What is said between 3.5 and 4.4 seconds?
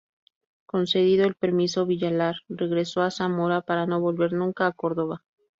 para no volver